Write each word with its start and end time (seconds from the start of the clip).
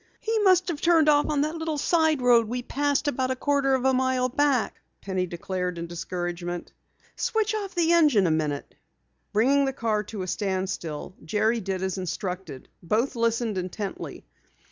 "He 0.19 0.39
must 0.39 0.67
have 0.69 0.81
turned 0.81 1.07
off 1.09 1.27
on 1.29 1.41
that 1.41 1.53
little 1.57 1.77
side 1.77 2.23
road 2.23 2.47
we 2.47 2.63
passed 2.63 3.07
a 3.07 3.35
quarter 3.35 3.75
of 3.75 3.85
a 3.85 3.93
mile 3.93 4.29
back," 4.29 4.81
Penny 4.99 5.27
declared 5.27 5.77
in 5.77 5.85
discouragement. 5.85 6.73
"Switch 7.15 7.53
off 7.53 7.75
the 7.75 7.91
engine 7.91 8.25
a 8.25 8.31
minute." 8.31 8.73
Bringing 9.31 9.65
the 9.65 9.73
car 9.73 10.01
to 10.05 10.23
a 10.23 10.27
standstill, 10.27 11.13
Jerry 11.23 11.61
did 11.61 11.83
as 11.83 11.99
instructed. 11.99 12.67
Both 12.81 13.15
listened 13.15 13.59
intently. 13.59 14.25